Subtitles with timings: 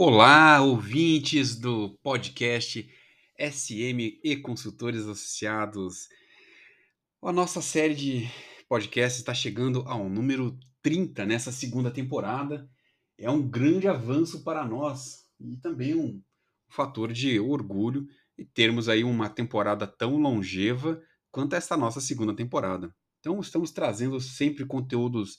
[0.00, 2.88] Olá, ouvintes do podcast
[3.36, 6.08] SM e Consultores Associados.
[7.20, 8.30] A nossa série de
[8.68, 12.70] podcasts está chegando ao número 30 nessa segunda temporada.
[13.18, 16.22] É um grande avanço para nós e também um
[16.68, 18.06] fator de orgulho
[18.38, 22.94] e termos aí uma temporada tão longeva quanto essa nossa segunda temporada.
[23.18, 25.38] Então, estamos trazendo sempre conteúdos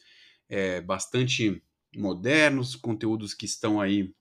[0.49, 1.63] é, bastante
[1.95, 4.13] modernos, conteúdos que estão aí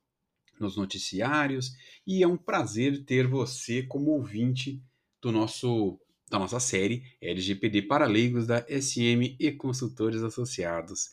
[0.61, 1.77] nos noticiários
[2.07, 4.83] e é um prazer ter você como ouvinte
[5.21, 5.99] do nosso
[6.31, 11.13] da nossa série LGPD para leigos da SM e consultores associados.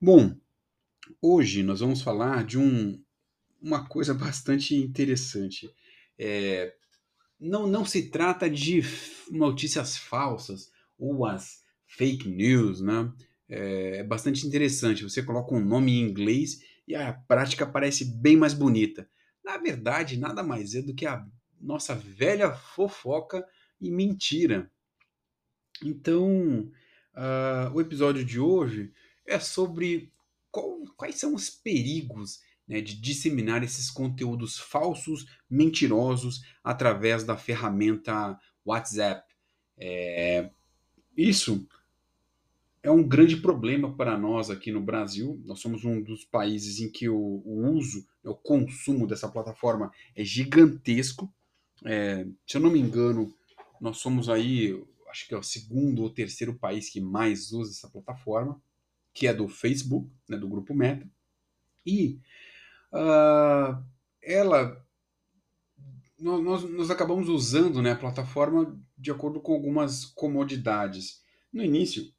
[0.00, 0.36] Bom,
[1.20, 3.02] hoje nós vamos falar de um,
[3.60, 5.72] uma coisa bastante interessante.
[6.18, 6.74] É,
[7.40, 8.82] não, não se trata de
[9.30, 13.12] notícias falsas ou as fake news, né?
[13.48, 15.02] É, é bastante interessante.
[15.02, 19.08] Você coloca um nome em inglês e a prática parece bem mais bonita.
[19.44, 21.24] Na verdade, nada mais é do que a
[21.60, 23.46] nossa velha fofoca
[23.80, 24.70] e mentira.
[25.82, 26.70] Então,
[27.14, 28.92] uh, o episódio de hoje
[29.26, 30.12] é sobre
[30.50, 38.38] qual, quais são os perigos né, de disseminar esses conteúdos falsos, mentirosos, através da ferramenta
[38.64, 39.26] WhatsApp.
[39.76, 40.50] É,
[41.16, 41.66] isso
[42.82, 45.40] é um grande problema para nós aqui no Brasil.
[45.44, 50.24] Nós somos um dos países em que o, o uso, o consumo dessa plataforma é
[50.24, 51.32] gigantesco.
[51.84, 53.32] É, se eu não me engano,
[53.80, 57.88] nós somos aí, acho que é o segundo ou terceiro país que mais usa essa
[57.88, 58.60] plataforma,
[59.14, 61.08] que é do Facebook, né, do grupo Meta.
[61.86, 62.18] E
[62.92, 63.80] uh,
[64.20, 64.84] ela,
[66.18, 71.22] nós, nós acabamos usando né, a plataforma de acordo com algumas comodidades.
[71.52, 72.12] No início,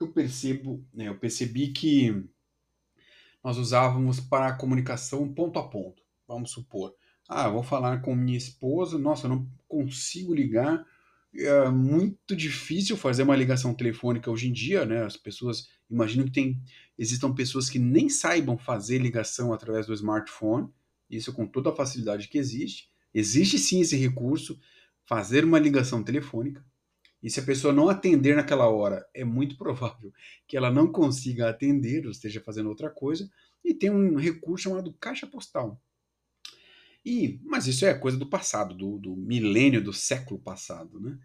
[0.00, 2.24] eu percebo, né, eu percebi que
[3.42, 6.02] nós usávamos para a comunicação ponto a ponto.
[6.26, 6.94] Vamos supor,
[7.28, 10.84] ah, vou falar com minha esposa, nossa, eu não consigo ligar,
[11.34, 15.04] é muito difícil fazer uma ligação telefônica hoje em dia, né?
[15.04, 16.62] As pessoas, imagino que tem,
[16.98, 20.68] existam pessoas que nem saibam fazer ligação através do smartphone,
[21.10, 22.90] isso com toda a facilidade que existe.
[23.12, 24.58] Existe sim esse recurso,
[25.06, 26.64] fazer uma ligação telefônica.
[27.22, 30.12] E se a pessoa não atender naquela hora, é muito provável
[30.46, 33.28] que ela não consiga atender ou esteja fazendo outra coisa.
[33.64, 35.80] E tem um recurso chamado caixa postal.
[37.04, 41.18] E, mas isso é coisa do passado, do, do milênio, do século passado, né?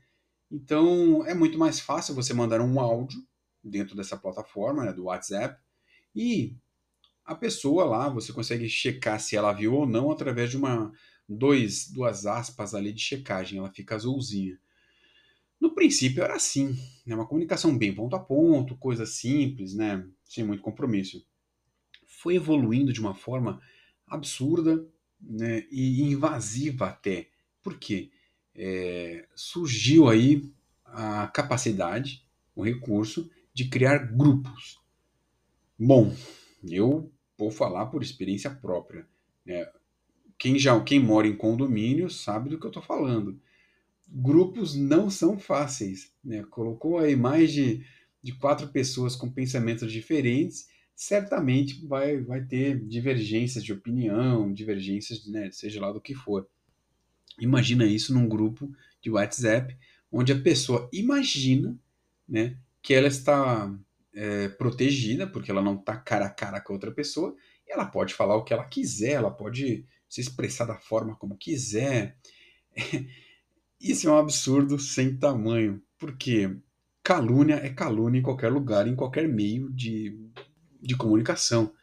[0.49, 3.19] Então é muito mais fácil você mandar um áudio
[3.63, 5.59] dentro dessa plataforma, né, do WhatsApp,
[6.15, 6.55] e
[7.25, 10.91] a pessoa lá, você consegue checar se ela viu ou não através de uma
[11.27, 14.59] dois, duas aspas ali de checagem, ela fica azulzinha.
[15.63, 17.15] No princípio era assim, né?
[17.15, 20.05] uma comunicação bem ponto a ponto, coisa simples, né?
[20.25, 21.25] sem muito compromisso.
[22.05, 23.61] Foi evoluindo de uma forma
[24.05, 24.85] absurda
[25.21, 25.65] né?
[25.71, 27.29] e invasiva até.
[27.61, 28.11] Por quê?
[28.53, 30.51] É, surgiu aí
[30.83, 34.81] a capacidade, o recurso de criar grupos.
[35.79, 36.13] Bom,
[36.69, 39.07] eu vou falar por experiência própria.
[39.45, 39.65] Né?
[40.37, 43.39] Quem já quem mora em condomínio sabe do que eu estou falando
[44.07, 46.11] grupos não são fáceis.
[46.23, 46.43] Né?
[46.49, 47.85] Colocou aí mais de,
[48.21, 55.49] de quatro pessoas com pensamentos diferentes, certamente vai, vai ter divergências de opinião, divergências, né,
[55.51, 56.47] seja lá do que for.
[57.39, 58.71] Imagina isso num grupo
[59.01, 59.75] de WhatsApp,
[60.11, 61.77] onde a pessoa imagina
[62.27, 63.75] né, que ela está
[64.13, 67.35] é, protegida, porque ela não está cara a cara com a outra pessoa,
[67.67, 71.35] e ela pode falar o que ela quiser, ela pode se expressar da forma como
[71.35, 72.17] quiser.
[73.83, 76.55] Isso é um absurdo sem tamanho, porque
[77.03, 80.17] calúnia é calúnia em qualquer lugar, em qualquer meio de,
[80.81, 81.73] de comunicação.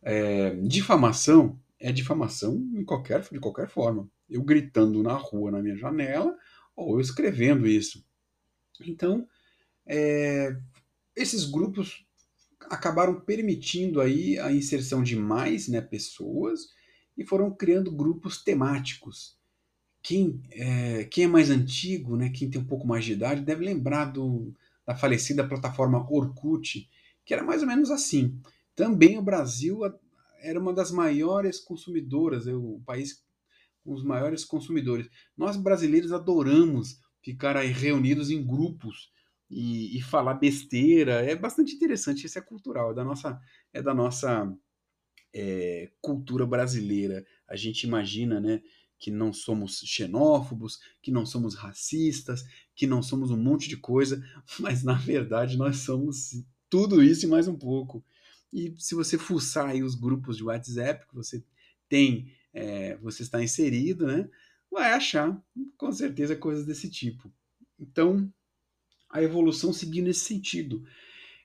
[0.00, 4.10] É, difamação é difamação em qualquer, de qualquer forma.
[4.26, 6.34] Eu gritando na rua, na minha janela,
[6.74, 8.02] ou eu escrevendo isso.
[8.80, 9.28] Então,
[9.84, 10.56] é,
[11.14, 12.06] esses grupos
[12.70, 16.70] acabaram permitindo aí a inserção de mais né, pessoas
[17.18, 19.37] e foram criando grupos temáticos
[20.08, 23.62] quem é, quem é mais antigo, né, quem tem um pouco mais de idade, deve
[23.62, 24.54] lembrar do,
[24.86, 26.88] da falecida plataforma Orkut,
[27.26, 28.40] que era mais ou menos assim.
[28.74, 29.80] Também o Brasil
[30.40, 33.22] era uma das maiores consumidoras, é o país
[33.84, 35.10] com os maiores consumidores.
[35.36, 39.12] Nós brasileiros adoramos ficar aí reunidos em grupos
[39.50, 41.20] e, e, falar besteira.
[41.20, 43.38] É bastante interessante, isso é cultural, é da nossa,
[43.74, 44.50] é da nossa
[45.34, 47.26] é, cultura brasileira.
[47.46, 48.62] A gente imagina, né?
[48.98, 54.22] Que não somos xenófobos, que não somos racistas, que não somos um monte de coisa,
[54.58, 58.04] mas na verdade nós somos tudo isso e mais um pouco.
[58.52, 61.42] E se você fuçar aí os grupos de WhatsApp, que você
[61.88, 64.28] tem, é, você está inserido, né?
[64.70, 65.40] Vai achar,
[65.76, 67.32] com certeza, coisas desse tipo.
[67.78, 68.30] Então,
[69.10, 70.84] a evolução seguiu nesse sentido.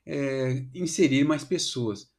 [0.06, 2.12] É, inserir mais pessoas.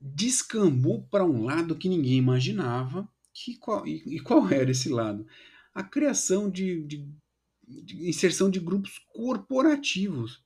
[0.00, 3.08] Descambou para um lado que ninguém imaginava.
[3.34, 5.26] Que, qual, e, e, qual era esse lado?
[5.74, 7.08] A criação de, de,
[7.66, 10.42] de inserção de grupos corporativos.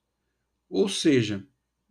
[0.68, 1.46] Ou seja,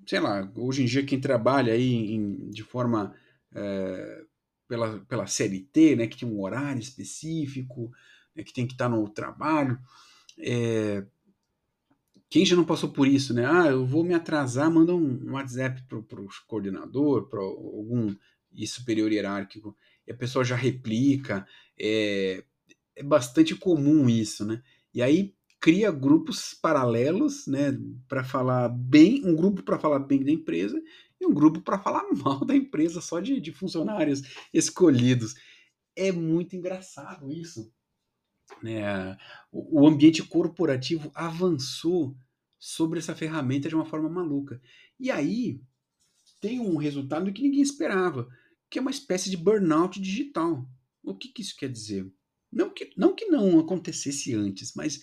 [0.08, 3.16] sei lá, hoje em dia quem trabalha aí em, de forma
[3.54, 4.26] é,
[4.68, 7.92] pela, pela CLT, né, que tem um horário específico,
[8.36, 9.80] né, que tem que estar no trabalho,
[10.38, 11.06] é,
[12.30, 13.46] quem já não passou por isso, né?
[13.46, 18.14] Ah, eu vou me atrasar, manda um WhatsApp para o coordenador, para algum
[18.66, 19.76] superior hierárquico,
[20.08, 21.48] e a pessoa já replica.
[21.80, 22.44] É,
[22.96, 24.62] é bastante comum isso, né?
[24.94, 27.76] E aí cria grupos paralelos, né,
[28.08, 30.80] para falar bem, um grupo para falar bem da empresa
[31.20, 34.22] e um grupo para falar mal da empresa só de, de funcionários
[34.54, 35.34] escolhidos.
[35.96, 37.74] É muito engraçado isso.
[38.62, 39.18] Né?
[39.52, 42.16] O, o ambiente corporativo avançou
[42.60, 44.62] sobre essa ferramenta de uma forma maluca.
[45.00, 45.60] E aí
[46.40, 48.28] tem um resultado que ninguém esperava,
[48.76, 50.68] que é uma espécie de burnout digital.
[51.02, 52.12] O que, que isso quer dizer?
[52.52, 55.02] Não que, não que não acontecesse antes, mas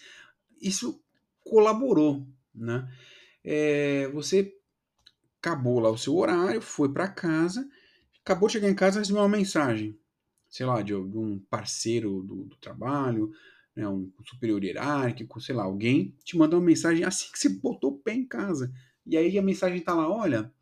[0.61, 1.03] isso
[1.41, 2.87] colaborou, né?
[3.43, 4.55] É, você
[5.41, 7.67] acabou lá o seu horário, foi para casa,
[8.21, 9.99] acabou de chegar em casa, recebeu uma mensagem,
[10.51, 13.33] sei lá, de, um parceiro do, do trabalho,
[13.75, 17.93] né, um superior hierárquico, sei lá, alguém te mandou uma mensagem assim que você botou
[17.93, 18.71] o pé em casa.
[19.07, 20.53] E aí a mensagem tá lá, olha,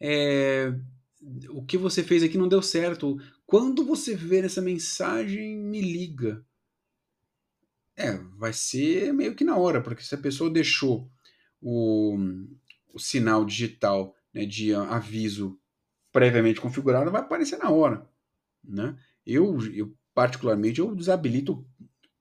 [0.00, 0.72] é,
[1.50, 3.20] o que você fez aqui não deu certo.
[3.46, 6.44] Quando você ver essa mensagem, me liga.
[7.96, 11.10] É, vai ser meio que na hora, porque se a pessoa deixou
[11.60, 12.16] o,
[12.92, 15.58] o sinal digital né, de aviso
[16.12, 18.08] previamente configurado, vai aparecer na hora.
[18.62, 18.96] Né?
[19.24, 21.66] Eu, eu, particularmente, eu desabilito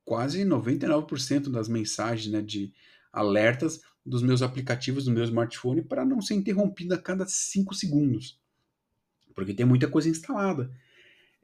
[0.03, 2.73] quase 99% das mensagens né, de
[3.11, 8.39] alertas dos meus aplicativos do meu smartphone para não ser interrompido a cada 5 segundos.
[9.35, 10.71] Porque tem muita coisa instalada.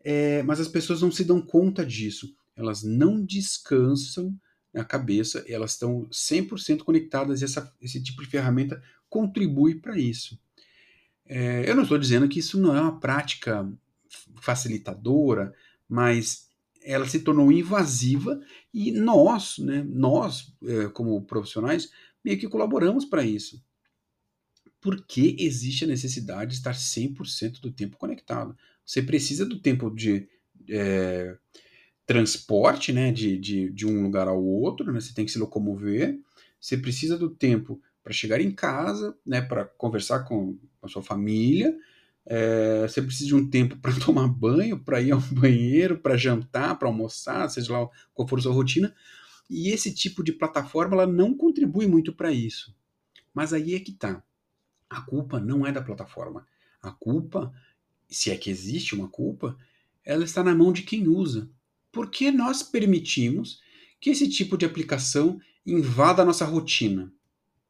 [0.03, 4.38] É, mas as pessoas não se dão conta disso elas não descansam
[4.73, 10.39] na cabeça, elas estão 100% conectadas e essa, esse tipo de ferramenta contribui para isso.
[11.25, 13.69] É, eu não estou dizendo que isso não é uma prática
[14.41, 15.53] facilitadora,
[15.88, 16.49] mas
[16.83, 18.39] ela se tornou invasiva
[18.73, 21.91] e nós, né, nós é, como profissionais,
[22.23, 23.61] meio que colaboramos para isso.
[24.81, 28.57] Porque existe a necessidade de estar 100% do tempo conectado.
[28.83, 30.28] Você precisa do tempo de
[30.68, 31.38] é,
[32.06, 36.19] transporte, né, de, de, de um lugar ao outro, né, você tem que se locomover,
[36.60, 41.74] você precisa do tempo para chegar em casa, né, para conversar com a sua família,
[42.25, 46.77] é, você precisa de um tempo para tomar banho, para ir ao banheiro, para jantar,
[46.77, 48.94] para almoçar, seja lá qual for a sua rotina,
[49.50, 52.75] e esse tipo de plataforma ela não contribui muito para isso.
[53.34, 54.24] Mas aí é que tá.
[54.91, 56.45] A culpa não é da plataforma.
[56.81, 57.51] A culpa,
[58.09, 59.57] se é que existe uma culpa,
[60.03, 61.49] ela está na mão de quem usa
[61.91, 63.61] porque nós permitimos
[63.99, 67.11] que esse tipo de aplicação invada a nossa rotina.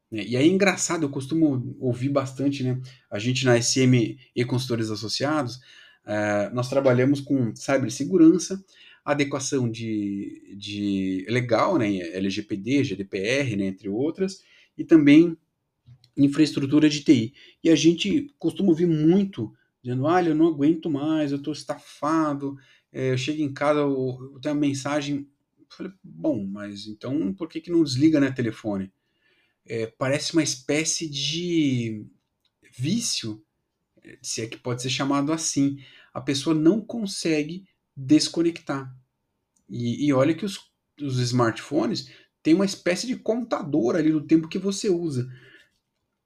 [0.09, 0.23] Né?
[0.25, 2.79] E aí é engraçado, eu costumo ouvir bastante, né?
[3.09, 5.57] A gente na SM e consultores associados,
[6.05, 8.63] uh, nós trabalhamos com cibersegurança,
[9.03, 11.87] adequação de, de legal, né?
[12.13, 13.65] LGPD, GDPR, né?
[13.65, 14.41] entre outras,
[14.77, 15.37] e também
[16.25, 17.33] infraestrutura de TI.
[17.63, 22.57] E a gente costuma ouvir muito dizendo, olha, eu não aguento mais, eu estou estafado,
[22.91, 25.27] é, eu chego em casa, eu, eu tenho uma mensagem.
[25.57, 28.91] Eu falei, bom, mas então por que, que não desliga né, telefone?
[29.65, 32.05] É, parece uma espécie de
[32.71, 33.43] vício,
[34.21, 35.77] se é que pode ser chamado assim.
[36.13, 38.93] A pessoa não consegue desconectar.
[39.69, 40.59] E, e olha que os,
[41.01, 42.11] os smartphones
[42.43, 45.31] têm uma espécie de contador ali do tempo que você usa.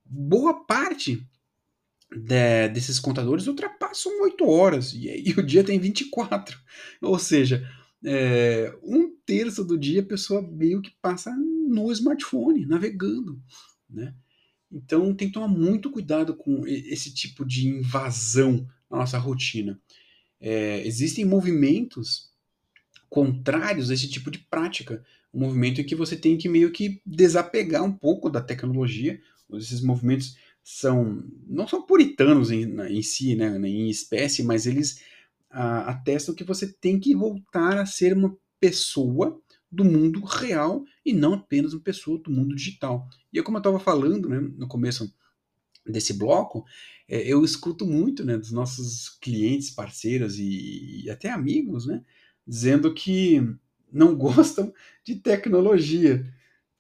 [0.06, 1.28] Boa parte
[2.16, 6.58] de, desses contadores ultrapassam 8 horas e, e, o dia tem 24.
[7.02, 7.68] Ou seja,
[8.04, 13.42] é, um terço do dia a pessoa meio que passa no smartphone, navegando.
[13.90, 14.14] Né?
[14.72, 19.80] Então tem que tomar muito cuidado com esse tipo de invasão na nossa rotina.
[20.40, 22.30] É, existem movimentos
[23.10, 25.04] contrários a esse tipo de prática.
[25.34, 29.20] Um movimento em que você tem que meio que desapegar um pouco da tecnologia.
[29.54, 35.02] Esses movimentos são não são puritanos em, em si, né, em espécie, mas eles
[35.50, 39.40] ah, atestam que você tem que voltar a ser uma pessoa
[39.72, 43.08] do mundo real e não apenas uma pessoa do mundo digital.
[43.32, 45.14] E é como eu estava falando né, no começo
[45.86, 46.66] desse bloco,
[47.08, 52.04] é, eu escuto muito, né, dos nossos clientes, parceiros e, e até amigos, né,
[52.48, 53.42] dizendo que
[53.92, 54.74] não gostam
[55.04, 56.26] de tecnologia.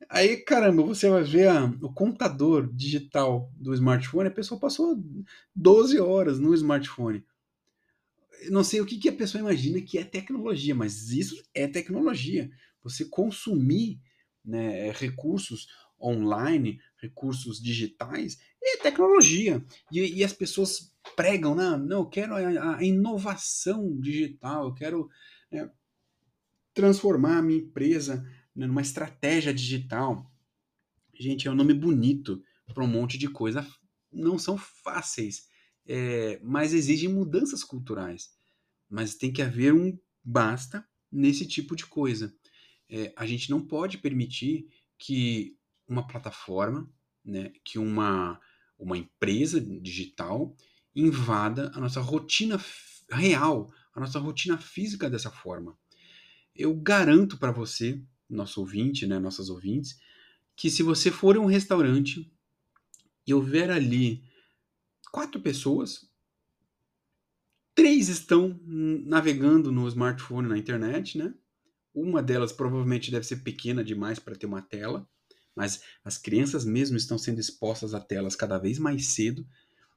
[0.09, 5.03] Aí, caramba, você vai ver a, o contador digital do smartphone, a pessoa passou
[5.55, 7.25] 12 horas no smartphone.
[8.41, 11.67] Eu não sei o que, que a pessoa imagina que é tecnologia, mas isso é
[11.67, 12.50] tecnologia.
[12.83, 14.00] Você consumir
[14.43, 15.67] né, recursos
[16.00, 19.63] online, recursos digitais, é tecnologia.
[19.91, 25.09] E, e as pessoas pregam, não, não eu quero a, a inovação digital, eu quero
[25.51, 25.69] né,
[26.74, 30.31] transformar a minha empresa né, numa estratégia digital.
[31.13, 32.41] Gente, é um nome bonito
[32.74, 33.67] para um monte de coisa.
[34.12, 35.47] Não são fáceis,
[35.85, 38.29] é, mas exigem mudanças culturais.
[38.89, 42.33] Mas tem que haver um basta nesse tipo de coisa.
[42.89, 45.57] É, a gente não pode permitir que
[45.88, 46.89] uma plataforma,
[47.24, 48.39] né, que uma,
[48.77, 50.55] uma empresa digital
[50.95, 52.59] invada a nossa rotina
[53.12, 55.77] real, a nossa rotina física dessa forma.
[56.55, 60.00] Eu garanto para você, nosso ouvinte, né, nossas ouvintes,
[60.55, 62.32] que se você for a um restaurante
[63.27, 64.24] e houver ali
[65.12, 66.10] quatro pessoas,
[67.74, 71.34] três estão navegando no smartphone na internet, né?
[71.94, 75.08] Uma delas provavelmente deve ser pequena demais para ter uma tela,
[75.55, 79.48] mas as crianças mesmo estão sendo expostas a telas cada vez mais cedo.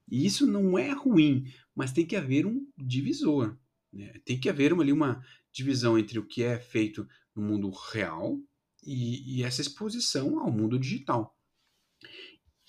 [0.08, 3.56] E isso não é ruim, mas tem que haver um divisor.
[3.92, 4.14] Né?
[4.24, 7.06] Tem que haver uma, ali uma divisão entre o que é feito
[7.38, 8.38] no mundo real
[8.84, 11.36] e, e essa exposição ao mundo digital.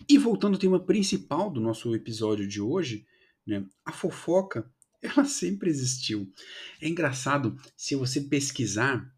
[0.07, 3.05] E voltando ao tema principal do nosso episódio de hoje,
[3.45, 4.71] né, a fofoca,
[5.01, 6.31] ela sempre existiu.
[6.81, 9.13] É engraçado, se você pesquisar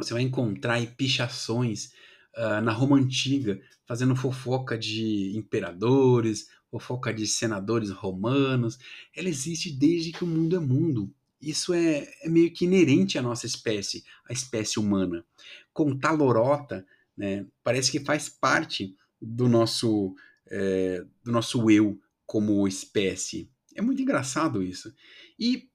[0.00, 1.92] você vai encontrar pichações
[2.36, 8.78] uh, na Roma Antiga, fazendo fofoca de imperadores, fofoca de senadores romanos.
[9.14, 11.12] Ela existe desde que o mundo é mundo.
[11.40, 15.24] Isso é, é meio que inerente à nossa espécie, à espécie humana.
[15.72, 20.14] Contar lorota né, parece que faz parte do nosso,
[20.46, 23.50] é, do nosso eu como espécie.
[23.74, 24.94] É muito engraçado isso.
[25.38, 25.68] E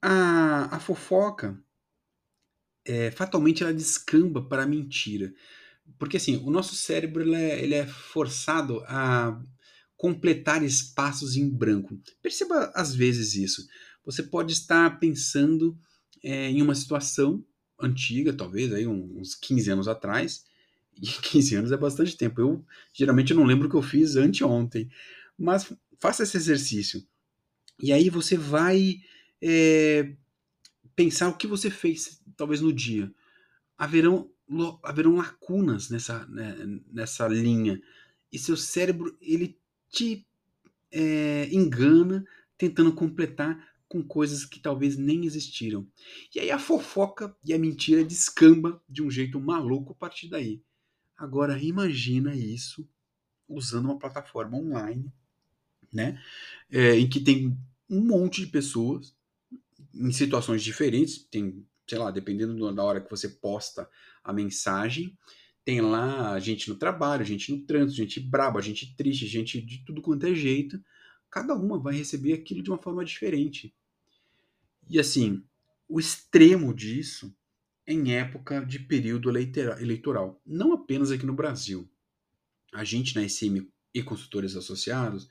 [0.00, 1.62] a, a fofoca
[2.84, 5.32] é, fatalmente ela descamba para a mentira.
[5.98, 9.40] Porque assim, o nosso cérebro ele é, ele é forçado a
[9.96, 12.00] completar espaços em branco.
[12.22, 13.66] Perceba às vezes isso.
[14.08, 15.78] Você pode estar pensando
[16.24, 17.44] é, em uma situação
[17.78, 20.46] antiga, talvez aí uns 15 anos atrás,
[20.96, 22.40] e 15 anos é bastante tempo.
[22.40, 24.90] Eu geralmente não lembro o que eu fiz anteontem,
[25.38, 27.06] mas faça esse exercício.
[27.78, 28.98] E aí você vai
[29.42, 30.14] é,
[30.96, 33.12] pensar o que você fez, talvez no dia.
[33.76, 34.30] Haverão,
[34.82, 36.56] haverão lacunas nessa, né,
[36.90, 37.78] nessa linha.
[38.32, 39.58] E seu cérebro, ele
[39.90, 40.26] te
[40.90, 42.24] é, engana
[42.56, 45.86] tentando completar com coisas que talvez nem existiram.
[46.34, 50.62] E aí a fofoca e a mentira descamba de um jeito maluco a partir daí.
[51.16, 52.88] Agora imagina isso
[53.48, 55.12] usando uma plataforma online,
[55.92, 56.22] né,
[56.70, 59.16] é, em que tem um monte de pessoas
[59.94, 63.88] em situações diferentes, tem, sei lá, dependendo da hora que você posta
[64.22, 65.16] a mensagem,
[65.64, 70.00] tem lá gente no trabalho, gente no trânsito, gente braba, gente triste, gente de tudo
[70.00, 70.82] quanto é jeito.
[71.30, 73.74] Cada uma vai receber aquilo de uma forma diferente.
[74.88, 75.42] E assim,
[75.88, 77.34] o extremo disso
[77.86, 81.88] em época de período eleitoral, não apenas aqui no Brasil.
[82.72, 85.28] A gente na SM e consultores associados,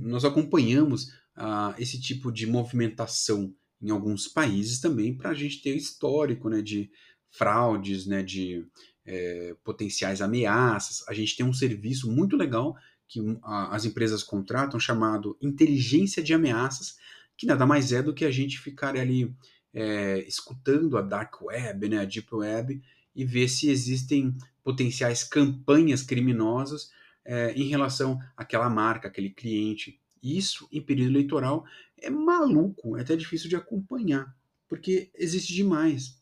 [0.00, 5.74] nós acompanhamos uh, esse tipo de movimentação em alguns países também para a gente ter
[5.74, 6.88] histórico né, de
[7.30, 8.64] fraudes, né, de
[9.04, 11.06] é, potenciais ameaças.
[11.08, 12.76] A gente tem um serviço muito legal
[13.12, 16.96] que as empresas contratam chamado inteligência de ameaças,
[17.36, 19.36] que nada mais é do que a gente ficar ali
[19.74, 22.82] é, escutando a dark web, né, a deep web,
[23.14, 26.90] e ver se existem potenciais campanhas criminosas
[27.22, 30.00] é, em relação àquela marca, aquele cliente.
[30.22, 31.66] Isso, em período eleitoral,
[31.98, 34.34] é maluco, é até difícil de acompanhar,
[34.66, 36.18] porque existe demais.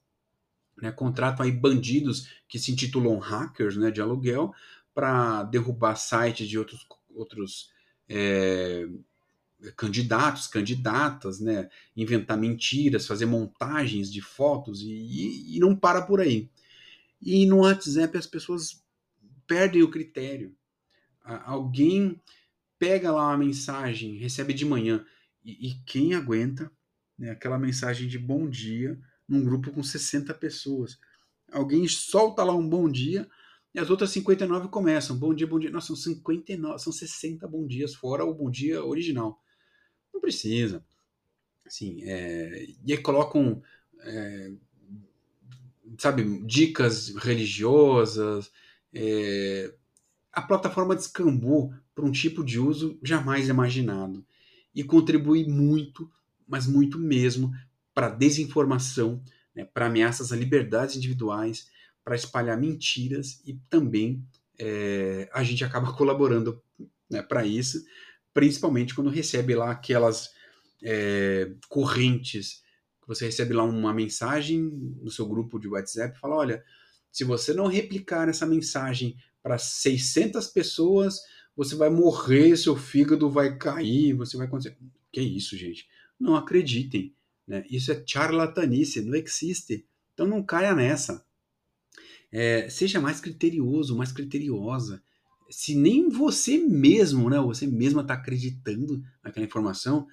[0.82, 0.90] Né?
[0.90, 4.52] Contratam aí bandidos que se intitulam hackers né, de aluguel
[4.94, 7.70] para derrubar sites de outros, outros
[8.08, 8.86] é,
[9.76, 11.68] candidatos, candidatas, né?
[11.96, 16.50] inventar mentiras, fazer montagens de fotos e, e, não para por aí.
[17.20, 18.82] E no WhatsApp as pessoas
[19.46, 20.54] perdem o critério.
[21.22, 22.20] Alguém
[22.78, 25.04] pega lá uma mensagem, recebe de manhã,
[25.44, 26.70] e, e quem aguenta
[27.18, 30.98] né, aquela mensagem de bom dia num grupo com 60 pessoas?
[31.52, 33.28] Alguém solta lá um bom dia,
[33.74, 35.16] E as outras 59 começam.
[35.16, 35.70] Bom dia, bom dia.
[35.70, 39.40] Nossa, são 59, são 60 bom dias, fora o bom dia original.
[40.12, 40.84] Não precisa.
[41.64, 43.62] Assim, é, e aí colocam,
[44.00, 44.52] é,
[45.98, 48.50] sabe, dicas religiosas.
[48.92, 49.72] É,
[50.32, 54.26] a plataforma descambou para um tipo de uso jamais imaginado
[54.74, 56.10] e contribui muito,
[56.46, 57.52] mas muito mesmo,
[57.94, 59.22] para desinformação,
[59.54, 61.68] né, para ameaças a liberdades individuais,
[62.10, 64.26] para espalhar mentiras e também
[64.58, 66.60] é, a gente acaba colaborando
[67.08, 67.84] né, para isso,
[68.34, 70.30] principalmente quando recebe lá aquelas
[70.82, 72.64] é, correntes,
[73.06, 74.60] você recebe lá uma mensagem
[75.00, 76.64] no seu grupo de WhatsApp fala, olha,
[77.12, 81.20] se você não replicar essa mensagem para 600 pessoas,
[81.56, 84.76] você vai morrer, seu fígado vai cair, você vai acontecer.
[85.12, 85.88] Que isso, gente?
[86.18, 87.14] Não acreditem.
[87.46, 87.64] Né?
[87.70, 89.86] Isso é charlatanice, não existe.
[90.12, 91.24] Então não caia nessa.
[92.32, 95.02] É, seja mais criterioso, mais criteriosa.
[95.50, 100.06] Se nem você mesmo, né, você mesma está acreditando naquela informação,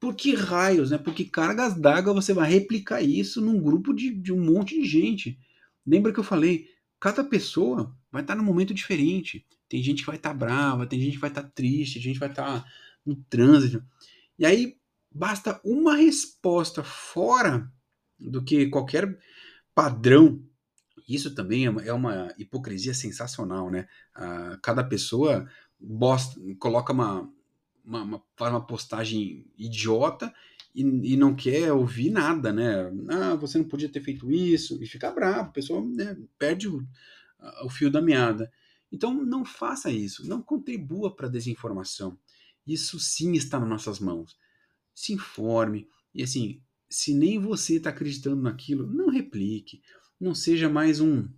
[0.00, 0.98] por que raios, né?
[0.98, 4.86] Por que cargas d'água você vai replicar isso num grupo de, de um monte de
[4.86, 5.38] gente?
[5.84, 6.68] Lembra que eu falei,
[7.00, 9.44] cada pessoa vai estar num momento diferente.
[9.68, 12.20] Tem gente que vai estar brava, tem gente que vai estar triste, tem gente que
[12.20, 12.64] vai estar
[13.04, 13.84] no trânsito.
[14.38, 14.76] E aí
[15.10, 17.70] basta uma resposta fora
[18.18, 19.18] do que qualquer
[19.74, 20.42] padrão.
[21.08, 23.88] Isso também é uma, é uma hipocrisia sensacional, né?
[24.14, 25.48] Ah, cada pessoa
[25.80, 27.32] bosta, coloca uma,
[27.84, 30.32] uma, uma, uma postagem idiota
[30.74, 32.92] e, e, não quer ouvir nada, né?
[33.08, 36.86] Ah, você não podia ter feito isso, e fica bravo, a pessoa né, perde o,
[37.64, 38.52] o fio da meada.
[38.92, 42.18] Então não faça isso, não contribua para a desinformação.
[42.66, 44.36] Isso sim está nas nossas mãos.
[44.94, 45.88] Se informe.
[46.14, 49.82] E assim, se nem você está acreditando naquilo, não replique.
[50.20, 51.28] Não seja mais um,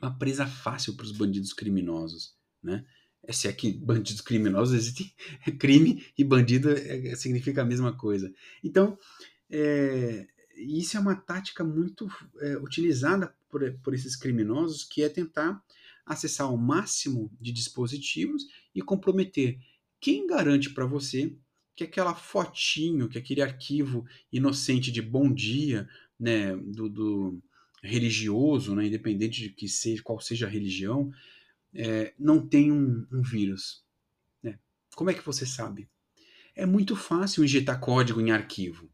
[0.00, 2.34] uma presa fácil para os bandidos criminosos.
[2.62, 2.84] Né?
[3.22, 5.12] É, se é que bandidos criminosos existem,
[5.58, 8.32] crime e bandido é, significa a mesma coisa.
[8.62, 8.98] Então,
[9.50, 10.26] é,
[10.56, 12.08] isso é uma tática muito
[12.40, 15.62] é, utilizada por, por esses criminosos, que é tentar
[16.04, 19.58] acessar o máximo de dispositivos e comprometer.
[20.00, 21.36] Quem garante para você
[21.74, 25.86] que aquela fotinho, que aquele arquivo inocente de bom dia,
[26.18, 27.42] né, do, do
[27.86, 31.12] religioso, né, independente de que seja qual seja a religião,
[31.74, 33.84] é, não tem um, um vírus?
[34.42, 34.58] Né?
[34.94, 35.88] Como é que você sabe?
[36.54, 38.90] É muito fácil injetar código em arquivo.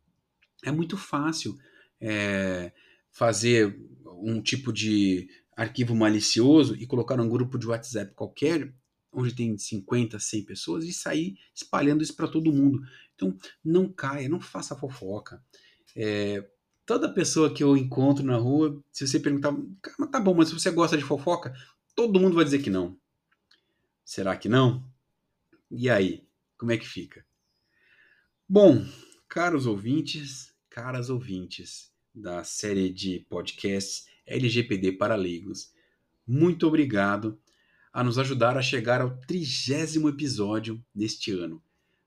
[0.65, 1.57] É muito fácil
[2.01, 2.73] é,
[3.11, 8.73] fazer um tipo de arquivo malicioso e colocar num grupo de WhatsApp qualquer,
[9.13, 12.81] onde tem 50, 100 pessoas, e sair espalhando isso para todo mundo.
[13.15, 15.43] Então, não caia, não faça fofoca.
[15.95, 16.45] É,
[16.85, 19.55] toda pessoa que eu encontro na rua, se você perguntar,
[20.11, 21.55] tá bom, mas se você gosta de fofoca,
[21.95, 22.99] todo mundo vai dizer que não.
[24.05, 24.85] Será que não?
[25.71, 26.27] E aí,
[26.59, 27.25] como é que fica?
[28.49, 28.85] Bom,
[29.29, 35.73] caros ouvintes, caras ouvintes da série de podcasts LGPD para leigos.
[36.27, 37.41] Muito obrigado
[37.93, 41.63] a nos ajudar a chegar ao trigésimo episódio neste ano.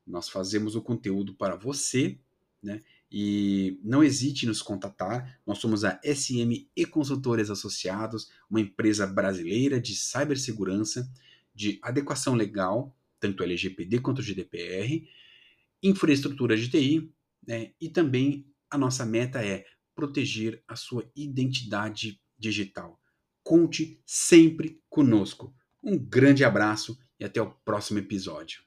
[0.06, 2.20] Nós fazemos o conteúdo para você,
[2.62, 2.82] né?
[3.18, 5.40] E não hesite em nos contatar.
[5.48, 11.10] Nós somos a SM e Consultores Associados, uma empresa brasileira de cibersegurança,
[11.54, 15.08] de adequação legal, tanto LGPD quanto GDPR,
[15.82, 17.10] infraestrutura de TI,
[17.48, 17.72] né?
[17.80, 19.64] e também a nossa meta é
[19.96, 23.02] proteger a sua identidade digital.
[23.42, 25.56] Conte sempre conosco.
[25.82, 28.65] Um grande abraço e até o próximo episódio.